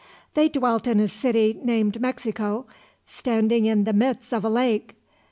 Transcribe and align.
They 0.33 0.49
dwelt 0.49 0.87
in 0.87 0.99
a 0.99 1.07
city 1.07 1.59
named 1.63 2.01
Mexico, 2.01 2.65
standing 3.05 3.67
in 3.67 3.83
the 3.83 3.93
midst 3.93 4.33
of 4.33 4.43
a 4.43 4.49
lake. 4.49 4.95